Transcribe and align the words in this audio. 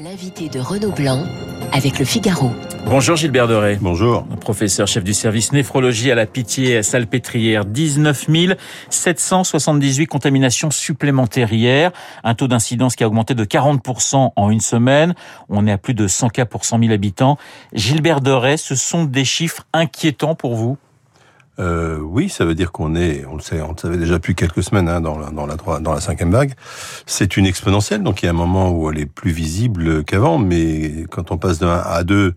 L'invité 0.00 0.48
de 0.48 0.58
Renaud 0.58 0.90
Blanc 0.90 1.22
avec 1.70 1.98
le 1.98 2.06
Figaro. 2.06 2.50
Bonjour 2.86 3.14
Gilbert 3.14 3.46
Doré. 3.46 3.76
Bonjour. 3.78 4.24
Professeur 4.40 4.86
chef 4.88 5.04
du 5.04 5.12
service 5.12 5.52
néphrologie 5.52 6.10
à 6.10 6.14
la 6.14 6.24
Pitié 6.24 6.82
Salpêtrière. 6.82 7.66
19 7.66 8.26
778 8.88 10.06
contaminations 10.06 10.70
supplémentaires 10.70 11.52
hier. 11.52 11.92
Un 12.24 12.34
taux 12.34 12.48
d'incidence 12.48 12.96
qui 12.96 13.04
a 13.04 13.06
augmenté 13.06 13.34
de 13.34 13.44
40% 13.44 14.32
en 14.34 14.50
une 14.50 14.60
semaine. 14.60 15.14
On 15.50 15.66
est 15.66 15.72
à 15.72 15.78
plus 15.78 15.94
de 15.94 16.08
100 16.08 16.30
cas 16.30 16.46
pour 16.46 16.64
100 16.64 16.78
000 16.78 16.92
habitants. 16.92 17.36
Gilbert 17.74 18.22
Doré, 18.22 18.56
ce 18.56 18.74
sont 18.74 19.04
des 19.04 19.26
chiffres 19.26 19.66
inquiétants 19.74 20.34
pour 20.34 20.54
vous? 20.54 20.78
Euh, 21.58 21.98
oui, 21.98 22.28
ça 22.28 22.44
veut 22.44 22.54
dire 22.54 22.72
qu'on 22.72 22.94
est, 22.94 23.24
on 23.26 23.36
le 23.36 23.42
sait, 23.42 23.60
on 23.60 23.72
le 23.72 23.78
savait 23.78 23.98
déjà 23.98 24.14
depuis 24.14 24.34
quelques 24.34 24.62
semaines 24.62 24.88
hein, 24.88 25.00
dans, 25.00 25.18
la, 25.18 25.30
dans, 25.30 25.46
la, 25.46 25.56
dans 25.80 25.92
la 25.92 26.00
cinquième 26.00 26.30
vague. 26.30 26.54
C'est 27.06 27.36
une 27.36 27.46
exponentielle, 27.46 28.02
donc 28.02 28.22
il 28.22 28.26
y 28.26 28.28
a 28.28 28.30
un 28.30 28.34
moment 28.34 28.70
où 28.70 28.90
elle 28.90 28.98
est 28.98 29.06
plus 29.06 29.32
visible 29.32 30.04
qu'avant, 30.04 30.38
mais 30.38 31.04
quand 31.10 31.30
on 31.30 31.38
passe 31.38 31.58
de 31.58 31.66
1 31.66 31.82
à 31.84 32.04
2 32.04 32.34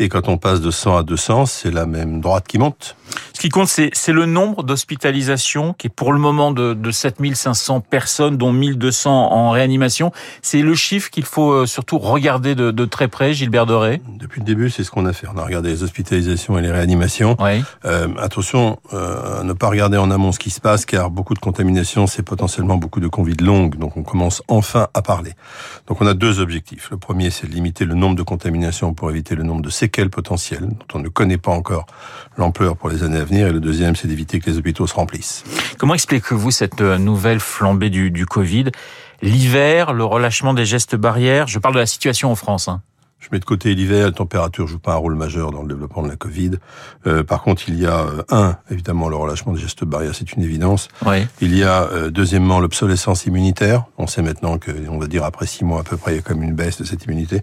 et 0.00 0.08
quand 0.08 0.28
on 0.28 0.38
passe 0.38 0.60
de 0.60 0.70
100 0.70 0.96
à 0.96 1.02
200, 1.02 1.46
c'est 1.46 1.72
la 1.72 1.84
même 1.84 2.20
droite 2.20 2.46
qui 2.46 2.58
monte. 2.58 2.96
Ce 3.32 3.40
qui 3.40 3.48
compte, 3.48 3.68
c'est 3.68 4.12
le 4.12 4.26
nombre 4.26 4.62
d'hospitalisations 4.62 5.72
qui 5.72 5.88
est 5.88 5.90
pour 5.90 6.12
le 6.12 6.20
moment 6.20 6.52
de, 6.52 6.74
de 6.74 6.90
7500 6.90 7.80
personnes, 7.80 8.36
dont 8.36 8.52
1200 8.52 9.10
en 9.10 9.50
réanimation. 9.50 10.12
C'est 10.40 10.62
le 10.62 10.74
chiffre 10.74 11.10
qu'il 11.10 11.24
faut 11.24 11.50
euh, 11.50 11.66
surtout 11.66 11.98
regarder 11.98 12.54
de, 12.54 12.70
de, 12.70 12.84
très 12.84 13.08
près, 13.08 13.32
Gilbert 13.32 13.66
Doré. 13.66 14.00
Depuis 14.18 14.40
le 14.40 14.46
début, 14.46 14.70
c'est 14.70 14.84
ce 14.84 14.90
qu'on 14.90 15.06
a 15.06 15.12
fait. 15.12 15.26
On 15.32 15.38
a 15.38 15.44
regardé 15.44 15.70
les 15.70 15.82
hospitalisations 15.82 16.58
et 16.58 16.62
les 16.62 16.70
réanimations. 16.70 17.36
Oui. 17.40 17.62
Euh, 17.84 18.08
attention, 18.18 18.47
euh, 18.54 19.42
ne 19.42 19.52
pas 19.52 19.68
regarder 19.68 19.96
en 19.96 20.10
amont 20.10 20.32
ce 20.32 20.38
qui 20.38 20.50
se 20.50 20.60
passe, 20.60 20.86
car 20.86 21.10
beaucoup 21.10 21.34
de 21.34 21.38
contaminations, 21.38 22.06
c'est 22.06 22.22
potentiellement 22.22 22.76
beaucoup 22.76 23.00
de 23.00 23.08
Covid 23.08 23.36
longues. 23.40 23.76
Donc 23.76 23.96
on 23.96 24.02
commence 24.02 24.42
enfin 24.48 24.88
à 24.94 25.02
parler. 25.02 25.32
Donc 25.86 26.00
on 26.00 26.06
a 26.06 26.14
deux 26.14 26.40
objectifs. 26.40 26.90
Le 26.90 26.96
premier, 26.96 27.30
c'est 27.30 27.46
de 27.46 27.52
limiter 27.52 27.84
le 27.84 27.94
nombre 27.94 28.16
de 28.16 28.22
contaminations 28.22 28.94
pour 28.94 29.10
éviter 29.10 29.34
le 29.34 29.42
nombre 29.42 29.62
de 29.62 29.70
séquelles 29.70 30.10
potentielles, 30.10 30.68
dont 30.68 30.86
on 30.94 30.98
ne 30.98 31.08
connaît 31.08 31.38
pas 31.38 31.52
encore 31.52 31.86
l'ampleur 32.36 32.76
pour 32.76 32.88
les 32.88 33.02
années 33.02 33.18
à 33.18 33.24
venir. 33.24 33.48
Et 33.48 33.52
le 33.52 33.60
deuxième, 33.60 33.96
c'est 33.96 34.08
d'éviter 34.08 34.40
que 34.40 34.50
les 34.50 34.58
hôpitaux 34.58 34.86
se 34.86 34.94
remplissent. 34.94 35.44
Comment 35.78 35.94
expliquez-vous 35.94 36.50
cette 36.50 36.80
euh, 36.80 36.98
nouvelle 36.98 37.40
flambée 37.40 37.90
du, 37.90 38.10
du 38.10 38.26
Covid? 38.26 38.66
L'hiver, 39.20 39.92
le 39.92 40.04
relâchement 40.04 40.54
des 40.54 40.64
gestes 40.64 40.94
barrières, 40.94 41.48
je 41.48 41.58
parle 41.58 41.74
de 41.74 41.80
la 41.80 41.86
situation 41.86 42.30
en 42.30 42.36
France. 42.36 42.68
Hein. 42.68 42.82
Je 43.18 43.28
mets 43.32 43.40
de 43.40 43.44
côté 43.44 43.74
l'hiver, 43.74 44.06
la 44.06 44.12
température 44.12 44.68
joue 44.68 44.78
pas 44.78 44.92
un 44.92 44.96
rôle 44.96 45.16
majeur 45.16 45.50
dans 45.50 45.62
le 45.62 45.68
développement 45.68 46.02
de 46.02 46.08
la 46.08 46.16
Covid. 46.16 46.52
Euh, 47.06 47.24
par 47.24 47.42
contre, 47.42 47.64
il 47.68 47.78
y 47.78 47.84
a 47.84 48.02
euh, 48.02 48.22
un, 48.30 48.56
évidemment, 48.70 49.08
le 49.08 49.16
relâchement 49.16 49.52
des 49.52 49.60
gestes 49.60 49.84
barrières, 49.84 50.14
c'est 50.14 50.32
une 50.34 50.42
évidence. 50.42 50.88
Oui. 51.04 51.26
Il 51.40 51.56
y 51.56 51.64
a 51.64 51.82
euh, 51.84 52.10
deuxièmement 52.10 52.60
l'obsolescence 52.60 53.26
immunitaire. 53.26 53.84
On 53.98 54.06
sait 54.06 54.22
maintenant 54.22 54.58
que, 54.58 54.70
on 54.88 54.98
va 54.98 55.08
dire 55.08 55.24
après 55.24 55.46
six 55.46 55.64
mois 55.64 55.80
à 55.80 55.82
peu 55.82 55.96
près, 55.96 56.12
il 56.12 56.16
y 56.16 56.18
a 56.20 56.22
comme 56.22 56.44
une 56.44 56.54
baisse 56.54 56.78
de 56.78 56.84
cette 56.84 57.04
immunité. 57.06 57.42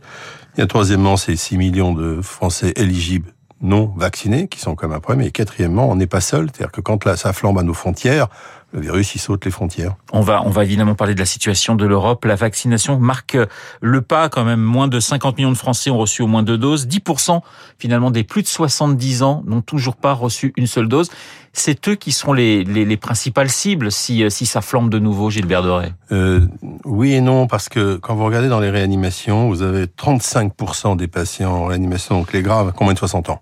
Il 0.55 0.61
y 0.61 0.63
a 0.63 0.67
troisièmement, 0.67 1.17
c'est 1.17 1.35
6 1.35 1.57
millions 1.57 1.93
de 1.93 2.21
Français 2.21 2.71
éligibles 2.77 3.33
non 3.61 3.93
vaccinés 3.97 4.47
qui 4.47 4.59
sont 4.59 4.75
comme 4.75 4.93
un 4.93 4.99
problème. 4.99 5.27
Et 5.27 5.31
quatrièmement, 5.31 5.89
on 5.89 5.95
n'est 5.95 6.07
pas 6.07 6.21
seul. 6.21 6.47
C'est-à-dire 6.53 6.71
que 6.71 6.81
quand 6.81 7.03
là, 7.03 7.17
ça 7.17 7.33
flambe 7.33 7.59
à 7.59 7.63
nos 7.63 7.73
frontières, 7.73 8.27
le 8.73 8.81
virus, 8.81 9.15
il 9.15 9.19
saute 9.19 9.45
les 9.45 9.51
frontières. 9.51 9.95
On 10.11 10.21
va, 10.21 10.41
on 10.45 10.49
va 10.49 10.63
évidemment 10.63 10.95
parler 10.95 11.13
de 11.13 11.19
la 11.19 11.25
situation 11.25 11.75
de 11.75 11.85
l'Europe. 11.85 12.25
La 12.25 12.35
vaccination 12.35 12.99
marque 12.99 13.37
le 13.81 14.01
pas 14.01 14.27
quand 14.27 14.43
même. 14.43 14.59
Moins 14.59 14.87
de 14.87 14.99
50 14.99 15.37
millions 15.37 15.51
de 15.51 15.57
Français 15.57 15.89
ont 15.89 15.97
reçu 15.97 16.21
au 16.21 16.27
moins 16.27 16.43
deux 16.43 16.57
doses. 16.57 16.85
10% 16.87 17.41
finalement 17.79 18.11
des 18.11 18.23
plus 18.23 18.41
de 18.41 18.47
70 18.47 19.23
ans 19.23 19.43
n'ont 19.45 19.61
toujours 19.61 19.95
pas 19.95 20.13
reçu 20.13 20.53
une 20.57 20.67
seule 20.67 20.89
dose. 20.89 21.09
C'est 21.53 21.87
eux 21.87 21.95
qui 21.95 22.11
seront 22.11 22.33
les, 22.33 22.65
les, 22.65 22.83
les, 22.83 22.97
principales 22.97 23.49
cibles 23.49 23.89
si, 23.93 24.29
si 24.29 24.45
ça 24.45 24.59
flambe 24.59 24.89
de 24.89 24.99
nouveau, 24.99 25.29
Gilbert 25.29 25.63
Doré. 25.63 25.93
Euh, 26.11 26.45
oui 26.83 27.13
et 27.13 27.21
non, 27.21 27.47
parce 27.47 27.69
que 27.69 27.95
quand 27.95 28.13
vous 28.13 28.25
regardez 28.25 28.49
dans 28.49 28.59
les 28.59 28.69
réanimations, 28.69 29.47
vous 29.47 29.61
avez 29.61 29.85
35% 29.85 30.97
des 30.97 31.07
patients 31.07 31.53
en 31.53 31.65
réanimation, 31.67 32.19
donc 32.19 32.33
les 32.33 32.41
graves, 32.41 32.73
qui 32.73 32.81
ont 32.81 32.85
moins 32.85 32.93
de 32.93 32.99
60 32.99 33.29
ans. 33.29 33.39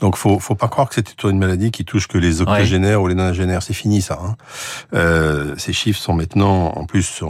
Donc, 0.00 0.16
faut, 0.16 0.38
faut 0.38 0.54
pas 0.54 0.68
croire 0.68 0.88
que 0.88 0.94
c'est 0.94 1.22
une 1.24 1.38
maladie 1.38 1.70
qui 1.70 1.84
touche 1.84 2.08
que 2.08 2.18
les 2.18 2.40
octogénaires 2.40 2.98
ouais. 2.98 3.04
ou 3.04 3.08
les 3.08 3.14
nonagénaires. 3.14 3.62
C'est 3.62 3.74
fini, 3.74 4.02
ça. 4.02 4.18
Hein. 4.22 4.36
Euh, 4.94 5.54
ces 5.58 5.72
chiffres 5.72 6.00
sont 6.00 6.14
maintenant, 6.14 6.72
en 6.74 6.84
plus, 6.86 7.22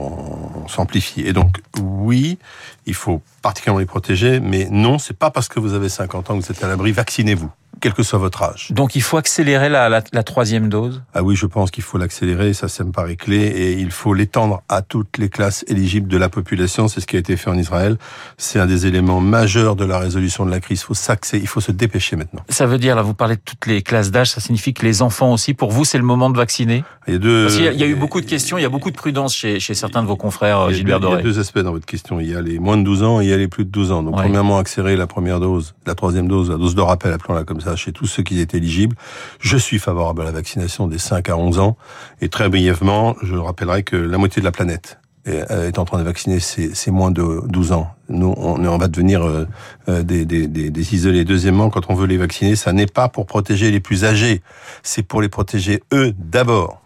s'amplifient. 0.68 1.26
Et 1.26 1.32
donc, 1.32 1.60
oui, 1.80 2.38
il 2.86 2.94
faut 2.94 3.22
particulièrement 3.42 3.80
les 3.80 3.86
protéger, 3.86 4.40
mais 4.40 4.68
non, 4.70 4.98
c'est 4.98 5.16
pas 5.16 5.30
parce 5.30 5.48
que 5.48 5.60
vous 5.60 5.74
avez 5.74 5.88
50 5.88 6.30
ans 6.30 6.38
que 6.38 6.44
vous 6.44 6.50
êtes 6.50 6.62
à 6.62 6.68
l'abri. 6.68 6.92
Vaccinez-vous 6.92 7.50
quel 7.80 7.92
que 7.94 8.02
soit 8.02 8.18
votre 8.18 8.42
âge. 8.42 8.68
Donc 8.70 8.94
il 8.94 9.02
faut 9.02 9.16
accélérer 9.16 9.68
la, 9.68 9.88
la, 9.88 10.02
la 10.12 10.22
troisième 10.22 10.68
dose? 10.68 11.02
Ah 11.14 11.22
oui, 11.22 11.34
je 11.36 11.46
pense 11.46 11.70
qu'il 11.70 11.82
faut 11.82 11.98
l'accélérer, 11.98 12.52
ça, 12.52 12.68
ça 12.68 12.84
me 12.84 12.92
paraît 12.92 13.16
clé, 13.16 13.38
et 13.38 13.72
il 13.72 13.90
faut 13.90 14.14
l'étendre 14.14 14.62
à 14.68 14.82
toutes 14.82 15.18
les 15.18 15.28
classes 15.28 15.64
éligibles 15.68 16.08
de 16.08 16.16
la 16.18 16.28
population, 16.28 16.88
c'est 16.88 17.00
ce 17.00 17.06
qui 17.06 17.16
a 17.16 17.18
été 17.18 17.36
fait 17.36 17.50
en 17.50 17.56
Israël. 17.58 17.96
C'est 18.38 18.58
un 18.60 18.66
des 18.66 18.86
éléments 18.86 19.20
majeurs 19.20 19.76
de 19.76 19.84
la 19.84 19.98
résolution 19.98 20.44
de 20.46 20.50
la 20.50 20.60
crise, 20.60 20.80
il 20.80 20.84
faut 20.84 20.94
s'axer, 20.94 21.38
il 21.38 21.46
faut 21.48 21.60
se 21.60 21.72
dépêcher 21.72 22.16
maintenant. 22.16 22.42
Ça 22.48 22.66
veut 22.66 22.78
dire, 22.78 22.94
là 22.96 23.02
vous 23.02 23.14
parlez 23.14 23.36
de 23.36 23.42
toutes 23.44 23.66
les 23.66 23.82
classes 23.82 24.10
d'âge, 24.10 24.30
ça 24.30 24.40
signifie 24.40 24.74
que 24.74 24.84
les 24.84 25.02
enfants 25.02 25.32
aussi, 25.32 25.54
pour 25.54 25.70
vous 25.70 25.84
c'est 25.84 25.98
le 25.98 26.04
moment 26.04 26.30
de 26.30 26.36
vacciner? 26.36 26.84
Il 27.06 27.14
y 27.14 27.16
a 27.16 27.18
deux... 27.18 27.46
Parce 27.46 27.58
y, 27.58 27.68
a, 27.68 27.72
il 27.72 27.80
y 27.80 27.84
a 27.84 27.86
eu 27.86 27.94
beaucoup 27.96 28.20
de 28.20 28.26
questions, 28.26 28.58
il 28.58 28.62
y 28.62 28.66
a 28.66 28.68
beaucoup 28.68 28.90
de 28.90 28.96
prudence 28.96 29.34
chez, 29.34 29.58
chez 29.60 29.74
certains 29.74 30.02
de 30.02 30.06
vos 30.06 30.16
confrères, 30.16 30.66
il 30.68 30.74
Gilbert 30.76 31.00
Doré. 31.00 31.14
Il 31.22 31.26
y 31.26 31.28
a 31.28 31.32
deux 31.32 31.38
aspects 31.40 31.58
dans 31.58 31.72
votre 31.72 31.86
question, 31.86 32.20
il 32.20 32.28
y 32.30 32.34
a 32.34 32.40
les 32.42 32.58
moins 32.58 32.76
de 32.76 32.82
12 32.84 33.02
ans 33.02 33.20
et 33.20 33.24
il 33.24 33.30
y 33.30 33.32
a 33.32 33.36
les 33.36 33.48
plus 33.48 33.64
de 33.64 33.70
12 33.70 33.92
ans. 33.92 34.02
Donc 34.02 34.16
Ouais. 34.16 34.22
premièrement, 34.24 34.58
accélérer 34.58 34.96
la 34.96 35.06
première 35.06 35.40
dose, 35.40 35.74
la 35.86 35.94
troisième 35.94 36.28
dose, 36.28 36.50
la 36.50 36.56
dose 36.56 36.74
de 36.74 36.80
rappel, 36.80 37.12
appelons-la 37.12 37.44
comme 37.44 37.60
ça, 37.60 37.69
chez 37.76 37.92
tous 37.92 38.06
ceux 38.06 38.22
qui 38.22 38.40
étaient 38.40 38.58
éligibles. 38.58 38.96
Je 39.40 39.56
suis 39.56 39.78
favorable 39.78 40.22
à 40.22 40.24
la 40.24 40.32
vaccination 40.32 40.86
des 40.86 40.98
5 40.98 41.28
à 41.28 41.36
11 41.36 41.58
ans. 41.58 41.76
Et 42.20 42.28
très 42.28 42.48
brièvement, 42.48 43.16
je 43.22 43.34
rappellerai 43.34 43.82
que 43.82 43.96
la 43.96 44.18
moitié 44.18 44.40
de 44.40 44.44
la 44.44 44.52
planète 44.52 44.98
est 45.26 45.50
est 45.50 45.78
en 45.78 45.84
train 45.84 45.98
de 45.98 46.02
vacciner 46.02 46.40
ces 46.40 46.90
moins 46.90 47.10
de 47.10 47.42
12 47.46 47.72
ans. 47.72 47.92
Nous, 48.08 48.32
on, 48.38 48.64
on 48.64 48.78
va 48.78 48.88
devenir 48.88 49.22
euh, 49.22 49.46
euh, 49.88 50.02
des, 50.02 50.24
des, 50.24 50.46
des, 50.46 50.70
des, 50.70 50.94
isolés. 50.94 51.24
Deuxièmement, 51.24 51.68
quand 51.68 51.90
on 51.90 51.94
veut 51.94 52.06
les 52.06 52.16
vacciner, 52.16 52.56
ça 52.56 52.72
n'est 52.72 52.86
pas 52.86 53.08
pour 53.08 53.26
protéger 53.26 53.70
les 53.70 53.80
plus 53.80 54.04
âgés, 54.04 54.40
c'est 54.82 55.02
pour 55.02 55.20
les 55.20 55.28
protéger 55.28 55.82
eux 55.92 56.14
d'abord. 56.18 56.80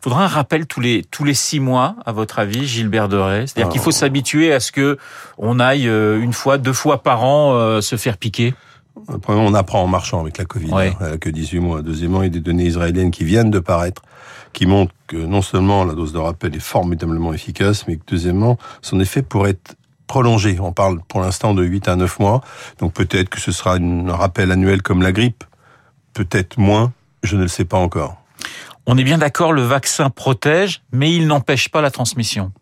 Faudra 0.00 0.24
un 0.24 0.28
rappel 0.28 0.66
tous 0.66 0.80
les 0.80 1.04
tous 1.10 1.24
les 1.24 1.34
six 1.34 1.60
mois, 1.60 1.96
à 2.06 2.12
votre 2.12 2.38
avis, 2.38 2.66
Gilbert 2.66 3.08
Doré? 3.08 3.46
C'est-à-dire 3.46 3.70
qu'il 3.70 3.80
faut 3.80 3.90
s'habituer 3.90 4.52
à 4.52 4.60
ce 4.60 4.72
que 4.72 4.98
on 5.38 5.60
aille 5.60 5.88
euh, 5.88 6.20
une 6.20 6.32
fois, 6.32 6.58
deux 6.58 6.72
fois 6.72 7.02
par 7.02 7.24
an 7.24 7.54
euh, 7.54 7.80
se 7.80 7.96
faire 7.96 8.16
piquer? 8.16 8.54
Premièrement, 9.22 9.48
on 9.50 9.54
apprend 9.54 9.82
en 9.82 9.86
marchant 9.86 10.20
avec 10.20 10.38
la 10.38 10.44
Covid, 10.44 10.72
Ouais. 10.72 10.96
hein, 11.00 11.18
que 11.18 11.28
18 11.28 11.58
mois. 11.60 11.82
Deuxièmement, 11.82 12.22
il 12.22 12.26
y 12.26 12.28
a 12.28 12.30
des 12.30 12.40
données 12.40 12.66
israéliennes 12.66 13.10
qui 13.10 13.24
viennent 13.24 13.50
de 13.50 13.58
paraître, 13.58 14.02
qui 14.52 14.66
montrent 14.66 14.94
que 15.08 15.16
non 15.16 15.42
seulement 15.42 15.84
la 15.84 15.94
dose 15.94 16.12
de 16.12 16.18
rappel 16.18 16.54
est 16.54 16.60
formidablement 16.60 17.32
efficace, 17.34 17.86
mais 17.88 17.96
que 17.96 18.02
deuxièmement, 18.06 18.56
son 18.82 19.00
effet 19.00 19.22
pourrait 19.22 19.50
être 19.50 19.74
prolongé. 20.06 20.58
On 20.60 20.72
parle 20.72 21.00
pour 21.08 21.20
l'instant 21.20 21.54
de 21.54 21.64
8 21.64 21.88
à 21.88 21.96
9 21.96 22.18
mois, 22.20 22.40
donc 22.78 22.92
peut-être 22.92 23.28
que 23.30 23.40
ce 23.40 23.50
sera 23.52 23.74
un 23.76 24.12
rappel 24.12 24.52
annuel 24.52 24.80
comme 24.82 25.02
la 25.02 25.12
grippe, 25.12 25.44
peut-être 26.12 26.58
moins, 26.58 26.92
je 27.22 27.36
ne 27.36 27.42
le 27.42 27.48
sais 27.48 27.64
pas 27.64 27.78
encore. 27.78 28.16
On 28.86 28.96
est 28.98 29.04
bien 29.04 29.18
d'accord, 29.18 29.52
le 29.52 29.62
vaccin 29.62 30.10
protège, 30.10 30.82
mais 30.92 31.12
il 31.14 31.26
n'empêche 31.26 31.68
pas 31.70 31.80
la 31.80 31.90
transmission. 31.90 32.52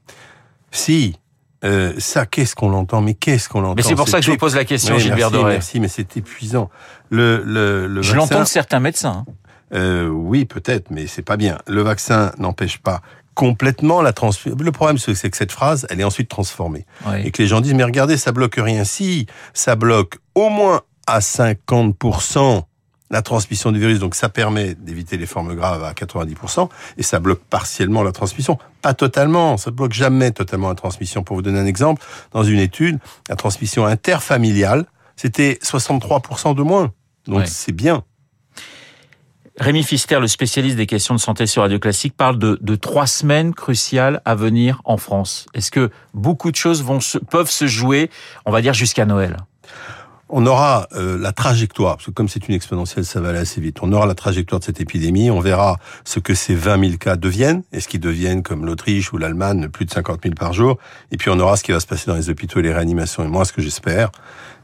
Si, 0.71 1.17
euh, 1.65 1.93
ça, 1.99 2.27
qu'est-ce 2.27 2.55
qu'on 2.57 2.71
l'entend? 2.71 3.01
Mais 3.03 3.15
qu'est-ce 3.15 3.49
qu'on 3.49 3.61
l'entend? 3.61 3.75
Mais 3.77 3.83
c'est 3.83 3.95
pour 3.95 4.09
ça 4.09 4.19
que 4.19 4.25
je 4.27 4.31
vous 4.31 4.37
pose 4.37 4.55
la 4.57 4.65
question, 4.65 4.95
Oui, 4.97 5.01
Gilbert 5.01 5.31
merci, 5.31 5.33
Doré. 5.35 5.53
Merci, 5.53 5.81
mais 5.81 5.89
c'est 5.89 6.17
épuisant. 6.17 6.71
Le, 7.11 7.43
le, 7.45 7.87
le 7.87 8.03
Je 8.03 8.15
l'entends 8.15 8.41
de 8.41 8.45
certains 8.47 8.81
médecins. 8.81 9.25
hein. 9.29 9.33
Euh, 9.75 10.09
oui, 10.09 10.45
peut-être, 10.45 10.91
mais 10.91 11.07
c'est 11.07 11.23
pas 11.23 11.37
bien. 11.37 11.59
Le 11.67 11.83
vaccin 11.83 12.33
n'empêche 12.39 12.79
pas 12.79 13.01
complètement 13.35 14.03
la 14.03 14.13
transmission. 14.13 14.55
Le 14.61 14.73
problème, 14.73 14.99
c'est 14.99 15.31
que 15.31 15.37
cette 15.37 15.53
phrase, 15.53 15.87
elle 15.89 16.01
est 16.01 16.05
ensuite 16.05 16.29
transformée. 16.29 16.85
Ouais. 17.07 17.27
Et 17.27 17.31
que 17.31 17.41
les 17.41 17.49
gens 17.49 17.63
disent, 17.63 17.73
mais 17.75 17.85
regardez, 17.85 18.19
ça 18.19 18.33
bloque 18.33 18.57
rien. 18.59 18.85
Si, 18.85 19.27
ça 19.55 19.75
bloque 19.75 20.19
au 20.35 20.51
moins 20.51 20.83
à 21.07 21.21
50% 21.21 22.63
la 23.13 23.23
transmission 23.23 23.71
du 23.71 23.79
virus, 23.79 24.01
donc 24.01 24.15
ça 24.17 24.29
permet 24.29 24.75
d'éviter 24.75 25.17
les 25.19 25.27
formes 25.27 25.55
graves 25.55 25.85
à 25.85 25.93
90%, 25.93 26.69
et 26.97 27.03
ça 27.05 27.21
bloque 27.21 27.43
partiellement 27.49 28.03
la 28.03 28.11
transmission. 28.11 28.59
Pas 28.81 28.95
totalement, 28.95 29.57
ça 29.59 29.71
bloque 29.71 29.93
jamais 29.93 30.33
totalement 30.33 30.71
la 30.71 30.75
transmission. 30.75 31.23
Pour 31.23 31.37
vous 31.37 31.43
donner 31.43 31.61
un 31.61 31.67
exemple, 31.67 32.03
dans 32.33 32.43
une 32.43 32.59
étude, 32.59 32.99
la 33.29 33.37
transmission 33.37 33.85
interfamiliale, 33.87 34.87
c'était 35.15 35.59
63% 35.63 36.55
de 36.57 36.63
moins. 36.63 36.91
Donc 37.29 37.41
Ouais. 37.41 37.47
c'est 37.47 37.73
bien. 37.73 38.03
Rémi 39.61 39.83
Fister, 39.83 40.19
le 40.19 40.27
spécialiste 40.27 40.77
des 40.77 40.87
questions 40.87 41.15
de 41.15 41.21
santé 41.21 41.47
sur 41.47 41.61
Radio 41.63 41.79
Classique, 41.79 42.17
parle 42.17 42.39
de, 42.39 42.59
de 42.63 42.75
trois 42.75 43.07
semaines 43.07 43.55
cruciales 43.55 44.23
à 44.25 44.35
venir 44.35 44.81
en 44.87 44.97
France. 44.97 45.47
Est-ce 45.53 45.71
que 45.71 45.91
beaucoup 46.15 46.51
de 46.51 46.57
choses 46.57 46.83
vont 46.83 47.01
se, 47.01 47.19
peuvent 47.19 47.51
se 47.51 47.67
jouer, 47.67 48.11
on 48.47 48.51
va 48.51 48.63
dire, 48.63 48.73
jusqu'à 48.73 49.05
Noël? 49.05 49.37
On 50.35 50.47
aura 50.47 50.89
euh, 50.95 51.19
la 51.19 51.33
trajectoire, 51.33 51.97
parce 51.97 52.07
que 52.07 52.11
comme 52.11 52.29
c'est 52.29 52.49
une 52.49 52.55
exponentielle, 52.55 53.05
ça 53.05 53.21
va 53.21 53.29
aller 53.29 53.39
assez 53.39 53.61
vite. 53.61 53.79
On 53.83 53.93
aura 53.93 54.07
la 54.07 54.15
trajectoire 54.15 54.61
de 54.61 54.65
cette 54.65 54.81
épidémie, 54.81 55.31
on 55.31 55.41
verra 55.41 55.77
ce 56.05 56.21
que 56.21 56.35
ces 56.35 56.55
20 56.55 56.81
000 56.81 56.97
cas 56.97 57.17
deviennent, 57.17 57.63
est-ce 57.71 57.87
qu'ils 57.87 58.01
deviennent 58.01 58.43
comme 58.43 58.65
l'Autriche 58.65 59.13
ou 59.13 59.19
l'Allemagne, 59.19 59.69
plus 59.69 59.85
de 59.85 59.91
50 59.91 60.21
000 60.23 60.35
par 60.35 60.55
jour, 60.55 60.79
et 61.11 61.19
puis 61.19 61.29
on 61.29 61.39
aura 61.39 61.59
ce 61.59 61.63
qui 61.63 61.73
va 61.73 61.81
se 61.81 61.87
passer 61.87 62.07
dans 62.07 62.17
les 62.17 62.31
hôpitaux 62.31 62.61
et 62.61 62.63
les 62.63 62.73
réanimations. 62.73 63.23
Et 63.23 63.29
moi, 63.29 63.45
ce 63.45 63.53
que 63.53 63.61
j'espère, 63.61 64.11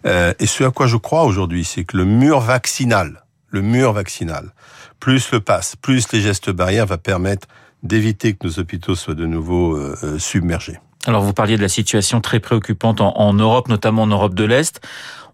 euh, 0.06 0.32
et 0.38 0.46
ce 0.46 0.64
à 0.64 0.70
quoi 0.70 0.86
je 0.86 0.96
crois 0.96 1.24
aujourd'hui, 1.24 1.64
c'est 1.64 1.84
que 1.84 1.98
le 1.98 2.06
mur 2.06 2.40
vaccinal, 2.40 3.24
le 3.50 3.60
mur 3.60 3.92
vaccinal, 3.92 4.54
plus 5.00 5.30
le 5.32 5.40
pass, 5.40 5.76
plus 5.76 6.10
les 6.12 6.22
gestes 6.22 6.50
barrières, 6.50 6.86
va 6.86 6.96
permettre 6.96 7.46
d'éviter 7.82 8.32
que 8.32 8.46
nos 8.46 8.58
hôpitaux 8.58 8.94
soient 8.94 9.14
de 9.14 9.26
nouveau 9.26 9.76
euh, 9.76 10.18
submergés. 10.18 10.78
Alors 11.06 11.22
vous 11.22 11.32
parliez 11.32 11.56
de 11.56 11.62
la 11.62 11.68
situation 11.68 12.20
très 12.20 12.40
préoccupante 12.40 13.00
en, 13.00 13.32
Europe, 13.32 13.68
notamment 13.68 14.02
en 14.02 14.08
Europe 14.08 14.34
de 14.34 14.44
l'Est. 14.44 14.80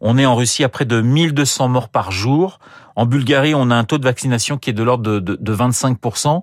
On 0.01 0.19
est 0.19 0.27
en 0.27 0.37
Russie 0.37 0.63
à 0.63 0.69
près 0.69 0.85
de 0.85 1.01
1200 1.01 1.69
morts 1.69 1.89
par 1.89 2.13
jour. 2.13 2.59
En 2.97 3.07
Bulgarie, 3.07 3.55
on 3.55 3.71
a 3.71 3.75
un 3.75 3.85
taux 3.85 3.99
de 3.99 4.05
vaccination 4.05 4.59
qui 4.59 4.71
est 4.71 4.75
de 4.75 4.83
l'ordre 4.83 5.19
de, 5.19 5.37
de 5.41 5.57
25% 5.57 6.43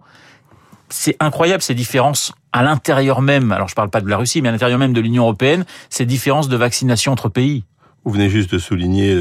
c'est 0.91 1.15
incroyable 1.19 1.63
ces 1.63 1.73
différences 1.73 2.33
à 2.51 2.63
l'intérieur 2.63 3.21
même. 3.21 3.51
Alors 3.51 3.67
je 3.67 3.75
parle 3.75 3.89
pas 3.89 4.01
de 4.01 4.09
la 4.09 4.17
Russie, 4.17 4.41
mais 4.41 4.49
à 4.49 4.51
l'intérieur 4.51 4.77
même 4.77 4.93
de 4.93 5.01
l'Union 5.01 5.23
européenne, 5.23 5.65
ces 5.89 6.05
différences 6.05 6.49
de 6.49 6.57
vaccination 6.57 7.11
entre 7.11 7.29
pays. 7.29 7.63
Vous 8.03 8.11
venez 8.11 8.29
juste 8.29 8.51
de 8.51 8.57
souligner 8.57 9.15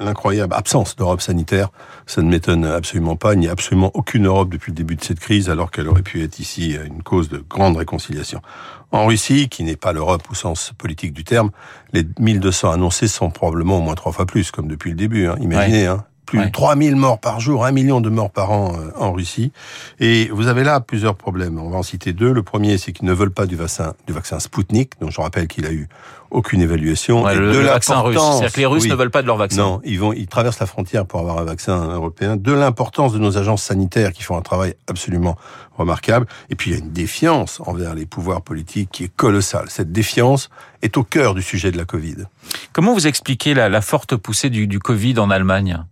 l'incroyable 0.00 0.52
absence 0.52 0.96
d'Europe 0.96 1.20
sanitaire. 1.20 1.68
Ça 2.06 2.22
ne 2.22 2.28
m'étonne 2.28 2.64
absolument 2.64 3.14
pas. 3.14 3.34
Il 3.34 3.38
n'y 3.38 3.48
a 3.48 3.52
absolument 3.52 3.92
aucune 3.94 4.26
Europe 4.26 4.48
depuis 4.48 4.72
le 4.72 4.76
début 4.76 4.96
de 4.96 5.04
cette 5.04 5.20
crise, 5.20 5.48
alors 5.48 5.70
qu'elle 5.70 5.86
aurait 5.86 6.02
pu 6.02 6.24
être 6.24 6.40
ici 6.40 6.74
une 6.74 7.04
cause 7.04 7.28
de 7.28 7.38
grande 7.48 7.76
réconciliation. 7.76 8.42
En 8.90 9.06
Russie, 9.06 9.48
qui 9.48 9.62
n'est 9.62 9.76
pas 9.76 9.92
l'Europe 9.92 10.22
au 10.28 10.34
sens 10.34 10.72
politique 10.76 11.12
du 11.12 11.22
terme, 11.22 11.50
les 11.92 12.04
1200 12.18 12.72
annoncés 12.72 13.08
sont 13.08 13.30
probablement 13.30 13.78
au 13.78 13.80
moins 13.80 13.94
trois 13.94 14.12
fois 14.12 14.26
plus, 14.26 14.50
comme 14.50 14.66
depuis 14.66 14.90
le 14.90 14.96
début. 14.96 15.26
Hein. 15.26 15.36
Imaginez, 15.40 15.86
hein, 15.86 16.04
plus 16.26 16.44
de 16.44 16.50
3000 16.50 16.96
morts 16.96 17.18
par 17.20 17.40
jour, 17.40 17.64
1 17.64 17.72
million 17.72 18.00
de 18.00 18.10
morts 18.10 18.30
par 18.30 18.50
an 18.50 18.74
euh, 18.74 18.90
en 18.96 19.12
Russie. 19.12 19.52
Et 20.00 20.28
vous 20.32 20.48
avez 20.48 20.64
là 20.64 20.80
plusieurs 20.80 21.14
problèmes. 21.14 21.58
On 21.58 21.70
va 21.70 21.78
en 21.78 21.82
citer 21.82 22.12
deux. 22.12 22.32
Le 22.32 22.42
premier, 22.42 22.76
c'est 22.78 22.92
qu'ils 22.92 23.06
ne 23.06 23.12
veulent 23.12 23.32
pas 23.32 23.46
du 23.46 23.56
vaccin, 23.56 23.94
du 24.06 24.12
vaccin 24.12 24.40
Sputnik, 24.40 24.92
dont 25.00 25.10
je 25.10 25.20
rappelle 25.20 25.46
qu'il 25.46 25.64
a 25.66 25.72
eu 25.72 25.88
aucune 26.30 26.60
évaluation. 26.60 27.28
et 27.28 27.36
le, 27.36 27.52
de 27.52 27.58
vaccin 27.60 28.00
russe. 28.00 28.18
C'est-à-dire 28.18 28.52
que 28.52 28.60
les 28.60 28.66
Russes 28.66 28.88
ne 28.88 28.94
veulent 28.94 29.10
pas 29.10 29.22
de 29.22 29.28
leur 29.28 29.36
vaccin. 29.36 29.62
Non, 29.62 29.80
ils 29.84 29.98
vont, 29.98 30.12
ils 30.12 30.26
traversent 30.26 30.58
la 30.58 30.66
frontière 30.66 31.06
pour 31.06 31.20
avoir 31.20 31.38
un 31.38 31.44
vaccin 31.44 31.94
européen. 31.94 32.36
De 32.36 32.52
l'importance 32.52 33.12
de 33.12 33.18
nos 33.18 33.38
agences 33.38 33.62
sanitaires 33.62 34.12
qui 34.12 34.22
font 34.22 34.36
un 34.36 34.42
travail 34.42 34.74
absolument 34.88 35.36
remarquable. 35.76 36.26
Et 36.50 36.56
puis 36.56 36.70
il 36.70 36.74
y 36.74 36.76
a 36.76 36.80
une 36.80 36.90
défiance 36.90 37.60
envers 37.64 37.94
les 37.94 38.06
pouvoirs 38.06 38.42
politiques 38.42 38.90
qui 38.90 39.04
est 39.04 39.14
colossale. 39.14 39.66
Cette 39.68 39.92
défiance 39.92 40.50
est 40.82 40.96
au 40.96 41.04
cœur 41.04 41.34
du 41.34 41.42
sujet 41.42 41.70
de 41.70 41.76
la 41.76 41.84
Covid. 41.84 42.16
Comment 42.72 42.94
vous 42.94 43.06
expliquez 43.06 43.54
la, 43.54 43.68
la 43.68 43.80
forte 43.80 44.16
poussée 44.16 44.50
du, 44.50 44.66
du 44.66 44.78
Covid 44.78 45.18
en 45.18 45.30
Allemagne? 45.30 45.84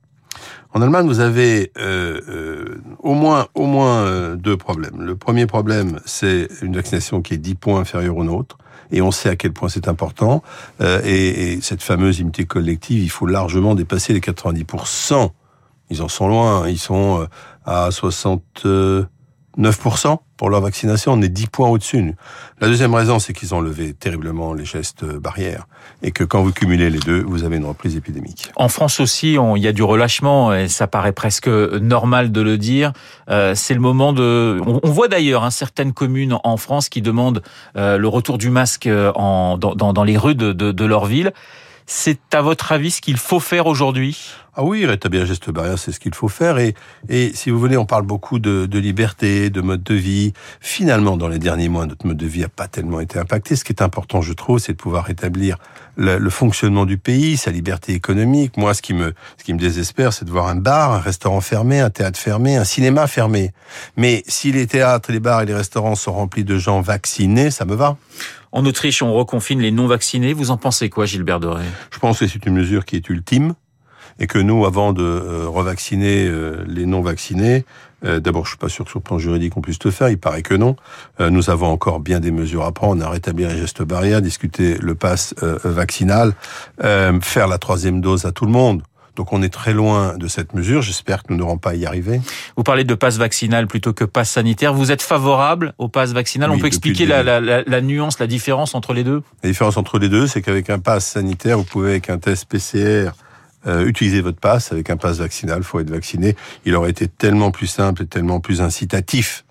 En 0.76 0.82
Allemagne, 0.82 1.06
vous 1.06 1.20
avez 1.20 1.70
euh, 1.78 2.20
euh, 2.28 2.82
au 2.98 3.14
moins 3.14 3.46
au 3.54 3.66
moins 3.66 4.02
euh, 4.02 4.34
deux 4.34 4.56
problèmes. 4.56 5.00
Le 5.00 5.14
premier 5.14 5.46
problème, 5.46 6.00
c'est 6.04 6.48
une 6.62 6.74
vaccination 6.74 7.22
qui 7.22 7.34
est 7.34 7.38
10 7.38 7.54
points 7.54 7.80
inférieure 7.80 8.16
aux 8.16 8.24
nôtres. 8.24 8.58
Et 8.90 9.00
on 9.00 9.12
sait 9.12 9.28
à 9.28 9.36
quel 9.36 9.52
point 9.52 9.68
c'est 9.68 9.86
important. 9.88 10.42
Et, 10.80 11.54
et, 11.54 11.60
cette 11.62 11.82
fameuse 11.82 12.18
immunité 12.18 12.44
collective, 12.44 13.02
il 13.02 13.08
faut 13.08 13.26
largement 13.26 13.74
dépasser 13.74 14.12
les 14.12 14.20
90%. 14.20 15.30
Ils 15.90 16.02
en 16.02 16.08
sont 16.08 16.28
loin. 16.28 16.68
Ils 16.68 16.78
sont 16.78 17.26
à 17.64 17.90
60... 17.90 18.66
9% 19.58 20.18
pour 20.36 20.50
leur 20.50 20.60
vaccination, 20.60 21.12
on 21.12 21.22
est 21.22 21.28
10 21.28 21.46
points 21.46 21.68
au-dessus. 21.68 22.14
La 22.60 22.66
deuxième 22.66 22.94
raison, 22.94 23.18
c'est 23.18 23.32
qu'ils 23.32 23.54
ont 23.54 23.60
levé 23.60 23.94
terriblement 23.94 24.52
les 24.52 24.64
gestes 24.64 25.04
barrières 25.04 25.66
et 26.02 26.10
que 26.10 26.24
quand 26.24 26.42
vous 26.42 26.52
cumulez 26.52 26.90
les 26.90 26.98
deux, 26.98 27.22
vous 27.22 27.44
avez 27.44 27.56
une 27.56 27.64
reprise 27.64 27.96
épidémique. 27.96 28.50
En 28.56 28.68
France 28.68 29.00
aussi, 29.00 29.36
il 29.36 29.62
y 29.62 29.68
a 29.68 29.72
du 29.72 29.82
relâchement 29.82 30.52
et 30.52 30.68
ça 30.68 30.86
paraît 30.86 31.12
presque 31.12 31.48
normal 31.48 32.32
de 32.32 32.40
le 32.40 32.58
dire. 32.58 32.92
Euh, 33.30 33.54
c'est 33.54 33.74
le 33.74 33.80
moment 33.80 34.12
de. 34.12 34.60
On, 34.66 34.90
voit 34.90 35.08
d'ailleurs 35.08 35.44
hein, 35.44 35.50
certaines 35.50 35.92
communes 35.92 36.36
en 36.42 36.56
France 36.56 36.88
qui 36.88 37.00
demandent 37.00 37.42
euh, 37.76 37.96
le 37.96 38.08
retour 38.08 38.38
du 38.38 38.50
masque 38.50 38.86
euh, 38.86 39.12
dans, 39.12 40.04
les 40.04 40.16
rues 40.16 40.34
de 40.34 40.84
leur 40.84 41.06
ville. 41.06 41.32
C'est 41.86 42.34
à 42.34 42.40
votre 42.40 42.72
avis 42.72 42.90
ce 42.90 43.02
qu'il 43.02 43.18
faut 43.18 43.40
faire 43.40 43.66
aujourd'hui? 43.66 44.30
Ah 44.56 44.62
oui, 44.62 44.86
rétablir 44.86 45.22
le 45.22 45.26
geste 45.26 45.50
barrière, 45.50 45.78
c'est 45.78 45.90
ce 45.90 45.98
qu'il 45.98 46.14
faut 46.14 46.28
faire. 46.28 46.58
Et, 46.58 46.74
et 47.08 47.32
si 47.34 47.50
vous 47.50 47.58
voulez, 47.58 47.76
on 47.76 47.86
parle 47.86 48.04
beaucoup 48.04 48.38
de, 48.38 48.66
de, 48.66 48.78
liberté, 48.78 49.50
de 49.50 49.60
mode 49.60 49.82
de 49.82 49.94
vie. 49.94 50.32
Finalement, 50.60 51.16
dans 51.16 51.26
les 51.26 51.40
derniers 51.40 51.68
mois, 51.68 51.86
notre 51.86 52.06
mode 52.06 52.16
de 52.16 52.26
vie 52.26 52.40
n'a 52.40 52.48
pas 52.48 52.68
tellement 52.68 53.00
été 53.00 53.18
impacté. 53.18 53.56
Ce 53.56 53.64
qui 53.64 53.72
est 53.72 53.82
important, 53.82 54.22
je 54.22 54.32
trouve, 54.32 54.60
c'est 54.60 54.72
de 54.72 54.76
pouvoir 54.78 55.04
rétablir 55.04 55.56
le, 55.96 56.18
le, 56.18 56.30
fonctionnement 56.30 56.86
du 56.86 56.98
pays, 56.98 57.36
sa 57.36 57.50
liberté 57.50 57.92
économique. 57.94 58.56
Moi, 58.56 58.74
ce 58.74 58.80
qui 58.80 58.94
me, 58.94 59.12
ce 59.38 59.44
qui 59.44 59.52
me 59.52 59.58
désespère, 59.58 60.12
c'est 60.12 60.24
de 60.24 60.30
voir 60.30 60.46
un 60.46 60.54
bar, 60.54 60.92
un 60.92 61.00
restaurant 61.00 61.40
fermé, 61.40 61.80
un 61.80 61.90
théâtre 61.90 62.18
fermé, 62.18 62.56
un 62.56 62.64
cinéma 62.64 63.08
fermé. 63.08 63.52
Mais 63.96 64.22
si 64.28 64.52
les 64.52 64.68
théâtres, 64.68 65.10
les 65.10 65.20
bars 65.20 65.42
et 65.42 65.46
les 65.46 65.54
restaurants 65.54 65.96
sont 65.96 66.12
remplis 66.12 66.44
de 66.44 66.56
gens 66.58 66.80
vaccinés, 66.80 67.50
ça 67.50 67.64
me 67.64 67.74
va. 67.74 67.96
En 68.54 68.64
Autriche, 68.66 69.02
on 69.02 69.12
reconfine 69.12 69.60
les 69.60 69.72
non-vaccinés. 69.72 70.32
Vous 70.32 70.52
en 70.52 70.56
pensez 70.56 70.88
quoi, 70.88 71.06
Gilbert 71.06 71.40
Doré? 71.40 71.64
Je 71.90 71.98
pense 71.98 72.20
que 72.20 72.28
c'est 72.28 72.46
une 72.46 72.54
mesure 72.54 72.84
qui 72.84 72.94
est 72.94 73.08
ultime 73.08 73.54
et 74.20 74.28
que 74.28 74.38
nous, 74.38 74.64
avant 74.64 74.92
de 74.92 75.02
euh, 75.02 75.48
revacciner 75.48 76.24
euh, 76.28 76.64
les 76.68 76.86
non-vaccinés, 76.86 77.64
euh, 78.04 78.20
d'abord, 78.20 78.44
je 78.44 78.50
suis 78.50 78.58
pas 78.58 78.68
sûr 78.68 78.84
que 78.84 78.92
sur 78.92 79.00
le 79.00 79.02
plan 79.02 79.18
juridique 79.18 79.56
on 79.56 79.60
puisse 79.60 79.82
le 79.82 79.90
faire. 79.90 80.08
Il 80.08 80.18
paraît 80.18 80.42
que 80.42 80.54
non. 80.54 80.76
nous 81.18 81.50
avons 81.50 81.66
encore 81.66 81.98
bien 81.98 82.20
des 82.20 82.30
mesures 82.30 82.62
à 82.62 82.70
prendre, 82.70 83.04
à 83.04 83.10
rétablir 83.10 83.48
les 83.48 83.58
gestes 83.58 83.82
barrières, 83.82 84.22
discuter 84.22 84.78
le 84.78 84.94
pass 84.94 85.34
vaccinal, 85.64 86.32
faire 86.78 87.48
la 87.48 87.58
troisième 87.58 88.00
dose 88.00 88.24
à 88.24 88.30
tout 88.30 88.44
le 88.46 88.52
monde. 88.52 88.82
Donc 89.16 89.32
on 89.32 89.42
est 89.42 89.48
très 89.48 89.72
loin 89.72 90.16
de 90.16 90.26
cette 90.28 90.54
mesure. 90.54 90.82
J'espère 90.82 91.22
que 91.22 91.32
nous 91.32 91.38
n'aurons 91.38 91.58
pas 91.58 91.70
à 91.70 91.74
y 91.74 91.86
arriver. 91.86 92.20
Vous 92.56 92.62
parlez 92.62 92.84
de 92.84 92.94
passe 92.94 93.16
vaccinal 93.16 93.66
plutôt 93.66 93.92
que 93.92 94.04
passe 94.04 94.30
sanitaire. 94.30 94.74
Vous 94.74 94.90
êtes 94.90 95.02
favorable 95.02 95.74
au 95.78 95.88
passe 95.88 96.12
vaccinal? 96.12 96.50
On 96.50 96.58
peut 96.58 96.66
expliquer 96.66 97.06
la, 97.06 97.22
la, 97.22 97.40
la, 97.40 97.80
nuance, 97.80 98.18
la 98.18 98.26
différence 98.26 98.74
entre 98.74 98.92
les 98.92 99.04
deux? 99.04 99.22
La 99.42 99.50
différence 99.50 99.76
entre 99.76 99.98
les 99.98 100.08
deux, 100.08 100.26
c'est 100.26 100.42
qu'avec 100.42 100.70
un 100.70 100.78
passe 100.78 101.06
sanitaire, 101.06 101.58
vous 101.58 101.64
pouvez 101.64 101.90
avec 101.90 102.10
un 102.10 102.18
test 102.18 102.46
PCR 102.46 103.10
euh, 103.66 103.86
utilisez 103.86 104.20
votre 104.20 104.38
passe 104.38 104.72
avec 104.72 104.90
un 104.90 104.96
passe 104.96 105.18
vaccinal, 105.18 105.62
faut 105.62 105.80
être 105.80 105.90
vacciné. 105.90 106.36
Il 106.66 106.74
aurait 106.74 106.90
été 106.90 107.08
tellement 107.08 107.50
plus 107.50 107.66
simple 107.66 108.02
et 108.02 108.06
tellement 108.06 108.40
plus 108.40 108.60
incitatif 108.60 109.44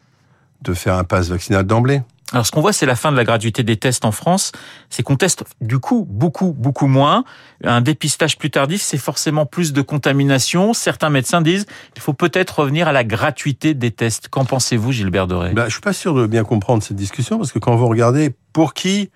de 0.61 0.73
faire 0.73 0.95
un 0.95 1.03
passe 1.03 1.29
vaccinal 1.29 1.65
d'emblée. 1.65 2.01
Alors 2.33 2.47
ce 2.47 2.51
qu'on 2.51 2.61
voit, 2.61 2.73
c'est 2.73 2.87
la 2.87 2.95
fin 2.95 3.11
de 3.11 3.17
la 3.17 3.23
gratuité 3.23 3.61
des 3.61 3.77
tests 3.77 4.05
en 4.05 4.11
France. 4.11 4.51
C'est 4.89 5.03
qu'on 5.03 5.15
teste 5.15 5.43
du 5.61 5.77
coup 5.77 6.05
beaucoup, 6.09 6.51
beaucoup 6.51 6.87
moins. 6.87 7.23
Un 7.63 7.81
dépistage 7.81 8.39
plus 8.39 8.49
tardif, 8.49 8.81
c'est 8.81 8.97
forcément 8.97 9.45
plus 9.45 9.71
de 9.71 9.81
contamination. 9.81 10.73
Certains 10.73 11.11
médecins 11.11 11.41
disent 11.41 11.67
il 11.95 12.01
faut 12.01 12.13
peut-être 12.13 12.59
revenir 12.59 12.87
à 12.87 12.91
la 12.91 13.03
gratuité 13.03 13.75
des 13.75 13.91
tests. 13.91 14.29
Qu'en 14.29 14.45
pensez-vous, 14.45 14.91
Gilbert 14.91 15.27
Doré? 15.27 15.53
Ben, 15.53 15.65
Je 15.65 15.73
suis 15.73 15.81
pas 15.81 15.93
sûr 15.93 16.15
de 16.15 16.25
bien 16.25 16.43
comprendre 16.43 16.81
cette 16.81 16.97
discussion 16.97 17.37
parce 17.37 17.51
que 17.51 17.59
quand 17.59 17.75
vous 17.75 17.87
regardez 17.87 18.33
pour 18.51 18.73
qui 18.73 19.11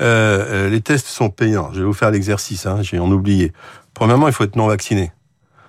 euh, 0.00 0.66
euh 0.66 0.70
les 0.70 0.80
tests 0.80 1.08
sont 1.08 1.28
payants, 1.28 1.70
je 1.74 1.80
vais 1.80 1.84
vous 1.84 1.92
faire 1.92 2.10
l'exercice, 2.10 2.64
hein, 2.64 2.78
j'ai 2.80 2.98
en 2.98 3.10
oublié. 3.10 3.52
Premièrement, 3.92 4.28
il 4.28 4.32
faut 4.32 4.44
être 4.44 4.56
non 4.56 4.66
vacciné. 4.66 5.12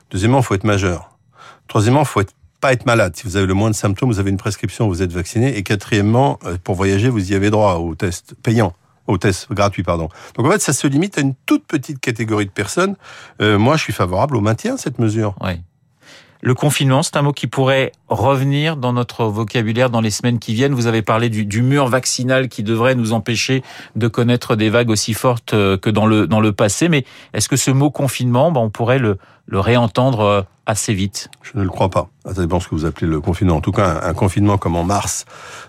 Deuxièmement, 0.10 0.40
il 0.40 0.44
faut 0.44 0.56
être 0.56 0.64
majeur. 0.64 1.18
Troisièmement, 1.68 2.02
il 2.02 2.08
faut 2.08 2.22
être 2.22 2.34
pas 2.64 2.72
être 2.72 2.86
malade. 2.86 3.14
Si 3.18 3.24
vous 3.26 3.36
avez 3.36 3.46
le 3.46 3.54
moins 3.54 3.70
de 3.70 3.76
symptômes, 3.76 4.10
vous 4.10 4.20
avez 4.20 4.30
une 4.30 4.38
prescription, 4.38 4.88
vous 4.88 5.02
êtes 5.02 5.12
vacciné. 5.12 5.58
Et 5.58 5.64
quatrièmement, 5.64 6.40
euh, 6.46 6.58
pour 6.64 6.76
voyager, 6.76 7.10
vous 7.10 7.30
y 7.30 7.36
avez 7.36 7.50
droit 7.50 7.76
au 7.76 7.94
test 7.94 8.36
payant 8.42 8.72
au 9.06 9.18
test 9.18 9.52
gratuit, 9.52 9.84
pardon. 9.84 10.08
Donc 10.36 10.46
en 10.46 10.50
fait, 10.50 10.62
ça 10.62 10.72
se 10.72 10.88
limite 10.88 11.18
à 11.18 11.22
une 11.22 11.34
toute 11.46 11.66
petite 11.66 12.00
catégorie 12.00 12.46
de 12.46 12.52
personnes. 12.52 12.96
Euh, 13.42 13.60
moi, 13.60 13.76
je 13.76 13.84
suis 13.84 13.92
favorable 13.92 14.38
au 14.38 14.40
maintien 14.40 14.76
de 14.76 14.80
cette 14.80 14.98
mesure. 14.98 15.36
Oui. 15.42 15.60
Le 16.46 16.56
confinement, 16.56 17.04
c'est 17.04 17.16
un 17.16 17.22
mot 17.22 17.32
qui 17.32 17.48
pourrait 17.48 17.94
revenir 18.10 18.76
dans 18.76 18.92
notre 18.92 19.24
vocabulaire 19.24 19.90
dans 19.90 20.02
les 20.02 20.12
semaines 20.12 20.40
qui 20.40 20.54
viennent. 20.54 20.74
Vous 20.74 20.88
avez 20.88 21.02
parlé 21.02 21.30
du, 21.30 21.62
mur 21.62 21.88
vaccinal 21.88 22.50
qui 22.50 22.64
devrait 22.64 22.96
nous 22.96 23.14
empêcher 23.14 23.64
de 23.96 24.10
connaître 24.10 24.58
des 24.58 24.70
vagues 24.70 24.90
aussi 24.90 25.14
fortes 25.14 25.54
euh, 25.54 25.78
que 25.78 25.90
dans 25.90 26.06
le, 26.06 26.28
dans 26.28 26.42
le 26.42 26.52
passé. 26.52 26.90
Mais 26.90 27.06
est-ce 27.34 27.48
que 27.48 27.56
ce 27.56 27.72
mot 27.72 27.92
confinement, 27.92 28.52
ben, 28.52 28.60
on 28.60 28.70
pourrait 28.70 29.00
le, 29.00 29.20
le 29.46 29.62
réentendre 29.62 30.20
euh, 30.20 30.42
assez 30.66 30.94
vite? 30.94 31.30
Je 31.44 31.58
ne 31.58 31.64
le 31.64 31.70
crois 31.70 31.90
pas. 31.90 32.10
Ça 32.26 32.42
dépend 32.42 32.60
ce 32.60 32.68
que 32.68 32.76
vous 32.76 32.84
appelez 32.84 33.08
le 33.08 33.22
confinement. 33.22 33.56
En 33.56 33.62
tout 33.62 33.72
cas, 33.72 34.02
un, 34.04 34.14
confinement 34.14 34.58
comme 34.58 34.76
en 34.76 34.84
mars 34.84 35.24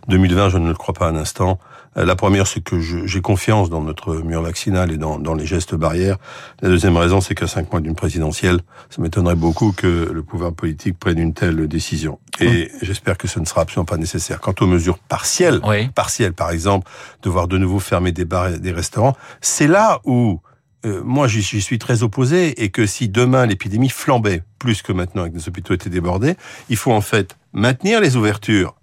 2020, 0.09 0.49
je 0.49 0.59
ne 0.59 0.71
le 0.71 0.75
crois 0.75 0.95
pas 0.95 1.07
un 1.07 1.15
instant. 1.15 1.61
Euh, 1.97 2.05
la 2.05 2.17
première, 2.17 2.47
c'est 2.47 2.61
que 2.61 2.81
j'ai 2.81 3.21
confiance 3.21 3.71
dans 3.71 3.83
notre 3.83 4.17
mur 4.17 4.43
vaccinal 4.43 4.91
et 4.93 4.97
dans, 4.97 5.19
dans 5.19 5.35
les 5.35 5.47
gestes 5.47 5.75
barrières. 5.75 6.17
La 6.63 6.69
deuxième 6.69 6.97
raison, 6.97 7.21
c'est 7.21 7.35
qu'à 7.35 7.47
cinq 7.47 7.71
mois 7.73 7.81
d'une 7.81 7.95
présidentielle, 7.95 8.61
ça 8.91 9.01
m'étonnerait 9.03 9.37
beaucoup 9.37 9.73
que 9.73 10.11
le 10.13 10.23
pouvoir 10.23 10.53
politique 10.53 10.99
prenne 10.99 11.19
une 11.19 11.35
telle 11.35 11.69
décision. 11.69 12.19
Et 12.41 12.71
j'espère 12.83 13.17
que 13.17 13.29
ce 13.29 13.39
ne 13.39 13.45
sera 13.45 13.63
absolument 13.63 13.85
pas 13.85 13.97
nécessaire. 13.97 14.41
Quant 14.41 14.55
aux 14.61 14.67
mesures 14.67 14.99
partielles, 14.99 15.61
partielles 15.95 16.33
par 16.33 16.51
exemple, 16.51 16.91
devoir 17.23 17.49
de 17.49 17.59
nouveau 17.59 17.79
fermer 17.79 18.13
des 18.13 18.25
bars 18.25 18.49
et 18.49 18.59
des 18.59 18.73
restaurants, 18.73 19.17
c'est 19.41 19.69
là 19.69 20.01
où 20.05 20.41
euh, 20.85 21.01
moi 21.03 21.29
j'y 21.29 21.43
suis 21.43 21.79
très 21.79 22.03
opposé 22.03 22.63
et 22.63 22.71
que 22.71 22.87
si 22.87 23.09
demain 23.09 23.47
l'épidémie 23.47 23.89
flambait 23.89 24.43
plus 24.59 24.83
que 24.83 24.93
maintenant 24.93 25.25
et 25.25 25.31
que 25.31 25.37
nos 25.37 25.49
hôpitaux 25.49 25.75
étaient 25.75 25.91
débordés, 25.91 26.37
il 26.69 26.77
faut 26.77 26.93
en 26.93 27.01
fait 27.01 27.37
maintenir 27.53 28.01
les 28.01 28.17
ouvertures. 28.17 28.75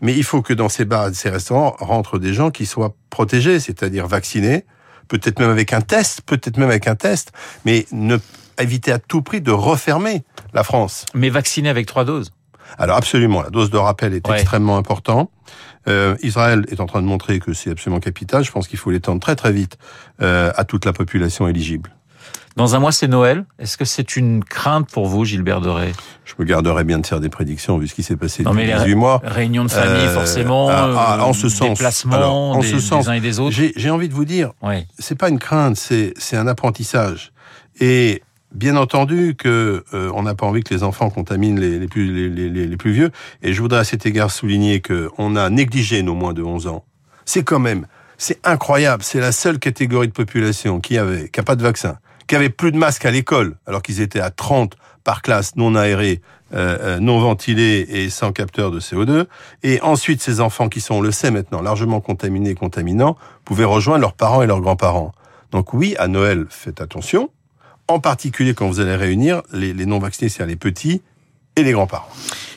Mais 0.00 0.14
il 0.14 0.24
faut 0.24 0.42
que 0.42 0.52
dans 0.52 0.68
ces 0.68 0.84
bars 0.84 1.08
et 1.08 1.14
ces 1.14 1.30
restaurants 1.30 1.76
rentrent 1.78 2.18
des 2.18 2.34
gens 2.34 2.50
qui 2.50 2.66
soient 2.66 2.94
protégés, 3.10 3.60
c'est-à-dire 3.60 4.06
vaccinés, 4.06 4.64
peut-être 5.08 5.38
même 5.38 5.50
avec 5.50 5.72
un 5.72 5.80
test, 5.80 6.22
peut-être 6.22 6.58
même 6.58 6.68
avec 6.68 6.86
un 6.86 6.96
test, 6.96 7.32
mais 7.64 7.86
ne 7.92 8.18
éviter 8.58 8.92
à 8.92 8.98
tout 8.98 9.22
prix 9.22 9.40
de 9.40 9.50
refermer 9.50 10.24
la 10.54 10.64
France. 10.64 11.04
Mais 11.14 11.28
vaccinés 11.28 11.68
avec 11.68 11.86
trois 11.86 12.04
doses 12.04 12.32
alors 12.78 12.96
absolument, 12.96 13.42
la 13.42 13.50
dose 13.50 13.70
de 13.70 13.76
rappel 13.76 14.12
est 14.12 14.28
extrêmement 14.28 14.76
importante. 14.76 15.30
Euh, 15.88 16.16
Israël 16.22 16.66
est 16.68 16.80
en 16.80 16.86
train 16.86 17.00
de 17.00 17.06
montrer 17.06 17.38
que 17.38 17.52
c'est 17.52 17.70
absolument 17.70 18.00
capital. 18.00 18.44
Je 18.44 18.50
pense 18.50 18.66
qu'il 18.66 18.78
faut 18.78 18.90
l'étendre 18.90 19.20
très 19.20 19.36
très 19.36 19.52
vite 19.52 19.78
euh, 20.20 20.52
à 20.56 20.64
toute 20.64 20.84
la 20.84 20.92
population 20.92 21.46
éligible. 21.46 21.94
Dans 22.56 22.74
un 22.74 22.78
mois, 22.78 22.92
c'est 22.92 23.08
Noël. 23.08 23.44
Est-ce 23.58 23.76
que 23.76 23.84
c'est 23.84 24.16
une 24.16 24.42
crainte 24.42 24.90
pour 24.90 25.06
vous, 25.06 25.24
Gilbert 25.24 25.60
Doré? 25.60 25.92
Je 26.24 26.32
me 26.38 26.44
garderais 26.44 26.84
bien 26.84 26.98
de 26.98 27.06
faire 27.06 27.20
des 27.20 27.28
prédictions 27.28 27.76
vu 27.76 27.86
ce 27.86 27.94
qui 27.94 28.02
s'est 28.02 28.16
passé 28.16 28.42
depuis 28.42 28.66
18 28.66 28.94
mois. 28.94 29.20
Réunion 29.22 29.64
de 29.64 29.70
famille, 29.70 30.06
euh, 30.06 30.14
forcément. 30.14 30.68
Ah, 30.70 31.18
ah, 31.18 31.24
en 31.26 31.34
ce 31.34 31.48
sens. 31.50 31.68
Déplacement 31.68 32.52
en 32.52 32.60
des, 32.60 32.66
ce 32.66 32.78
sens, 32.78 33.04
des 33.04 33.10
uns 33.10 33.14
et 33.14 33.20
des 33.20 33.40
autres. 33.40 33.56
J'ai 33.76 33.90
envie 33.90 34.08
de 34.08 34.14
vous 34.14 34.24
dire, 34.24 34.52
oui. 34.62 34.86
c'est 34.98 35.18
pas 35.18 35.28
une 35.28 35.38
crainte, 35.38 35.76
c'est 35.76 36.36
un 36.36 36.46
apprentissage. 36.46 37.32
Et 37.80 38.22
Bien 38.56 38.76
entendu 38.76 39.34
que 39.36 39.84
euh, 39.92 40.10
on 40.14 40.22
n'a 40.22 40.34
pas 40.34 40.46
envie 40.46 40.62
que 40.62 40.72
les 40.72 40.82
enfants 40.82 41.10
contaminent 41.10 41.60
les, 41.60 41.78
les 41.78 41.88
plus 41.88 42.10
les, 42.10 42.48
les, 42.48 42.66
les, 42.66 42.76
plus 42.78 42.92
vieux. 42.92 43.10
Et 43.42 43.52
je 43.52 43.60
voudrais 43.60 43.80
à 43.80 43.84
cet 43.84 44.06
égard 44.06 44.30
souligner 44.30 44.80
que 44.80 45.10
on 45.18 45.36
a 45.36 45.50
négligé 45.50 46.02
nos 46.02 46.14
moins 46.14 46.32
de 46.32 46.42
11 46.42 46.68
ans. 46.68 46.84
C'est 47.26 47.42
quand 47.42 47.58
même, 47.58 47.86
c'est 48.16 48.38
incroyable. 48.44 49.02
C'est 49.02 49.20
la 49.20 49.32
seule 49.32 49.58
catégorie 49.58 50.08
de 50.08 50.12
population 50.12 50.80
qui 50.80 50.96
avait, 50.96 51.28
qui 51.28 51.38
a 51.38 51.42
pas 51.42 51.56
de 51.56 51.62
vaccin, 51.62 51.98
qui 52.26 52.36
avait 52.36 52.50
plus 52.50 52.72
de 52.72 52.78
masques 52.78 53.04
à 53.04 53.10
l'école, 53.10 53.56
alors 53.66 53.82
qu'ils 53.82 54.00
étaient 54.00 54.20
à 54.20 54.30
30 54.30 54.76
par 55.04 55.22
classe, 55.22 55.54
non 55.56 55.76
aérés, 55.76 56.20
euh, 56.52 56.78
euh, 56.80 56.98
non 57.00 57.20
ventilés 57.20 57.86
et 57.88 58.10
sans 58.10 58.32
capteur 58.32 58.70
de 58.70 58.80
CO2. 58.80 59.26
Et 59.62 59.80
ensuite, 59.80 60.20
ces 60.20 60.40
enfants 60.40 60.68
qui 60.68 60.80
sont, 60.80 60.96
on 60.96 61.00
le 61.00 61.12
sait 61.12 61.30
maintenant, 61.30 61.62
largement 61.62 62.00
contaminés, 62.00 62.54
contaminants, 62.54 63.16
pouvaient 63.44 63.64
rejoindre 63.64 64.00
leurs 64.00 64.14
parents 64.14 64.42
et 64.42 64.46
leurs 64.46 64.60
grands-parents. 64.60 65.12
Donc 65.52 65.72
oui, 65.72 65.94
à 65.98 66.08
Noël, 66.08 66.46
faites 66.50 66.80
attention 66.80 67.30
en 67.88 68.00
particulier 68.00 68.54
quand 68.54 68.66
vous 68.66 68.80
allez 68.80 68.96
réunir 68.96 69.42
les, 69.52 69.72
non-vaccinés, 69.86 70.28
c'est-à-dire 70.28 70.50
les 70.50 70.56
petits 70.56 71.02
et 71.54 71.62
les 71.62 71.72
grands-parents. 71.72 72.08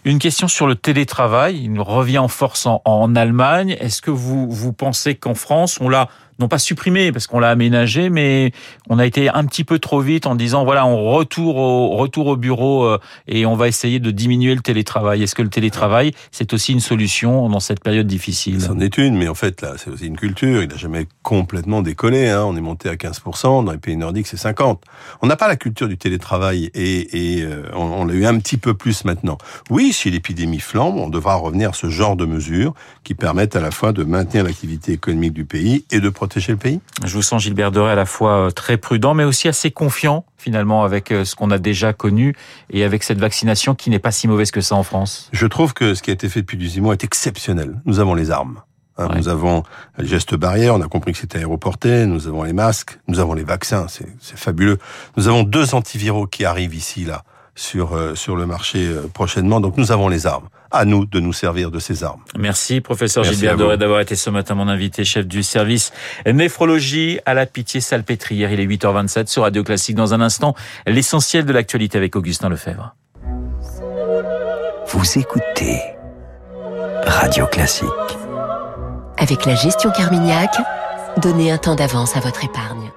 Une 0.05 0.19
question 0.19 0.47
sur 0.47 0.65
le 0.65 0.75
télétravail. 0.75 1.63
Il 1.63 1.79
revient 1.79 2.17
en 2.17 2.27
force 2.27 2.65
en, 2.65 2.81
en 2.85 3.15
Allemagne. 3.15 3.77
Est-ce 3.79 4.01
que 4.01 4.11
vous, 4.11 4.49
vous 4.49 4.73
pensez 4.73 5.15
qu'en 5.15 5.35
France, 5.35 5.77
on 5.81 5.89
l'a 5.89 6.09
non 6.39 6.47
pas 6.47 6.57
supprimé 6.57 7.11
parce 7.11 7.27
qu'on 7.27 7.39
l'a 7.39 7.49
aménagé, 7.49 8.09
mais 8.09 8.51
on 8.89 8.97
a 8.97 9.05
été 9.05 9.29
un 9.29 9.45
petit 9.45 9.63
peu 9.63 9.77
trop 9.77 9.99
vite 9.99 10.25
en 10.25 10.35
disant 10.35 10.63
voilà 10.63 10.85
on 10.85 11.11
retour 11.11 11.57
au 11.57 11.89
retour 11.97 12.27
au 12.27 12.37
bureau 12.37 12.85
euh, 12.85 12.97
et 13.27 13.45
on 13.45 13.55
va 13.55 13.67
essayer 13.67 13.99
de 13.99 14.09
diminuer 14.11 14.55
le 14.55 14.61
télétravail. 14.61 15.21
Est-ce 15.21 15.35
que 15.35 15.41
le 15.41 15.49
télétravail 15.49 16.13
c'est 16.31 16.53
aussi 16.53 16.71
une 16.71 16.79
solution 16.79 17.49
dans 17.49 17.59
cette 17.59 17.83
période 17.83 18.07
difficile? 18.07 18.61
C'en 18.61 18.79
est 18.79 18.97
une, 18.97 19.17
mais 19.17 19.27
en 19.27 19.35
fait 19.35 19.61
là 19.61 19.73
c'est 19.77 19.89
aussi 19.89 20.07
une 20.07 20.17
culture. 20.17 20.63
Il 20.63 20.69
n'a 20.69 20.77
jamais 20.77 21.07
complètement 21.23 21.81
décollé. 21.81 22.29
Hein. 22.29 22.45
On 22.45 22.55
est 22.55 22.61
monté 22.61 22.87
à 22.87 22.95
15%, 22.95 23.65
dans 23.65 23.71
les 23.71 23.77
pays 23.77 23.97
nordiques 23.97 24.27
c'est 24.27 24.37
50. 24.37 24.81
On 25.21 25.27
n'a 25.27 25.35
pas 25.35 25.49
la 25.49 25.57
culture 25.57 25.89
du 25.89 25.97
télétravail 25.97 26.71
et, 26.73 27.37
et 27.37 27.43
euh, 27.43 27.63
on, 27.73 27.83
on 27.83 28.05
l'a 28.05 28.13
eu 28.13 28.25
un 28.25 28.39
petit 28.39 28.57
peu 28.57 28.73
plus 28.73 29.03
maintenant. 29.03 29.37
Oui, 29.69 29.91
si 29.91 30.09
l'épidémie 30.09 30.59
flambe, 30.59 30.95
on 30.95 31.09
devra 31.09 31.35
revenir 31.35 31.71
à 31.71 31.73
ce 31.73 31.89
genre 31.89 32.15
de 32.15 32.25
mesures 32.25 32.73
qui 33.03 33.13
permettent 33.13 33.57
à 33.57 33.61
la 33.61 33.71
fois 33.71 33.91
de 33.91 34.05
maintenir 34.05 34.45
l'activité 34.45 34.93
économique 34.93 35.33
du 35.33 35.43
pays 35.43 35.85
et 35.91 35.99
de 35.99 36.09
protéger 36.09 36.28
le 36.35 36.55
pays? 36.55 36.79
Je 37.03 37.13
vous 37.13 37.21
sens, 37.21 37.41
Gilbert 37.41 37.71
Doré, 37.71 37.91
à 37.91 37.95
la 37.95 38.05
fois 38.05 38.47
euh, 38.47 38.51
très 38.51 38.77
prudent, 38.77 39.13
mais 39.13 39.23
aussi 39.23 39.47
assez 39.47 39.71
confiant, 39.71 40.25
finalement, 40.37 40.83
avec 40.83 41.11
euh, 41.11 41.25
ce 41.25 41.35
qu'on 41.35 41.51
a 41.51 41.57
déjà 41.57 41.93
connu 41.93 42.35
et 42.69 42.83
avec 42.83 43.03
cette 43.03 43.19
vaccination 43.19 43.75
qui 43.75 43.89
n'est 43.89 43.99
pas 43.99 44.11
si 44.11 44.27
mauvaise 44.27 44.51
que 44.51 44.61
ça 44.61 44.75
en 44.75 44.83
France. 44.83 45.29
Je 45.31 45.47
trouve 45.47 45.73
que 45.73 45.93
ce 45.93 46.01
qui 46.01 46.09
a 46.09 46.13
été 46.13 46.29
fait 46.29 46.41
depuis 46.41 46.57
18 46.57 46.81
mois 46.81 46.93
est 46.93 47.03
exceptionnel. 47.03 47.81
Nous 47.85 47.99
avons 47.99 48.13
les 48.13 48.31
armes. 48.31 48.61
Hein, 48.97 49.09
nous 49.15 49.29
avons 49.29 49.63
les 49.97 50.07
gestes 50.07 50.35
barrières, 50.35 50.75
on 50.75 50.81
a 50.81 50.87
compris 50.87 51.13
que 51.13 51.19
c'était 51.19 51.37
aéroporté, 51.37 52.05
nous 52.05 52.27
avons 52.27 52.43
les 52.43 52.51
masques, 52.51 52.99
nous 53.07 53.19
avons 53.19 53.33
les 53.33 53.45
vaccins, 53.45 53.87
c'est 53.87 54.37
fabuleux. 54.37 54.77
Nous 55.15 55.29
avons 55.29 55.43
deux 55.43 55.73
antiviraux 55.73 56.27
qui 56.27 56.43
arrivent 56.43 56.75
ici, 56.75 57.05
là 57.05 57.23
sur, 57.59 57.93
euh, 57.93 58.15
sur 58.15 58.35
le 58.35 58.45
marché 58.45 58.87
euh, 58.87 59.07
prochainement. 59.13 59.59
Donc 59.59 59.77
nous 59.77 59.91
avons 59.91 60.07
les 60.07 60.25
armes. 60.25 60.47
À 60.71 60.85
nous 60.85 61.05
de 61.05 61.19
nous 61.19 61.33
servir 61.33 61.71
de 61.71 61.79
ces 61.79 62.03
armes. 62.03 62.21
Merci 62.37 62.79
professeur 62.79 63.23
Gilbert 63.23 63.57
Doré 63.57 63.77
d'avoir 63.77 63.99
été 64.01 64.15
ce 64.15 64.29
matin 64.29 64.53
mon 64.53 64.67
invité, 64.67 65.03
chef 65.03 65.25
du 65.25 65.41
service 65.41 65.91
néphrologie 66.31 67.19
à 67.25 67.33
la 67.33 67.47
Pitié 67.47 67.81
Salpêtrière. 67.81 68.51
Il 68.51 68.59
est 68.59 68.67
8h27 68.67 69.27
sur 69.27 69.43
Radio 69.43 69.63
Classique. 69.63 69.95
Dans 69.95 70.13
un 70.13 70.21
instant, 70.21 70.53
l'essentiel 70.85 71.45
de 71.45 71.51
l'actualité 71.51 71.97
avec 71.97 72.15
Augustin 72.15 72.49
Lefebvre. 72.49 72.95
Vous 74.87 75.17
écoutez 75.17 75.81
Radio 77.05 77.47
Classique. 77.47 77.87
Avec 79.17 79.45
la 79.45 79.55
gestion 79.55 79.89
Carmignac, 79.91 80.51
donnez 81.17 81.51
un 81.51 81.57
temps 81.57 81.75
d'avance 81.75 82.15
à 82.15 82.19
votre 82.19 82.43
épargne. 82.45 82.91